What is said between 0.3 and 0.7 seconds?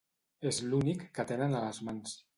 És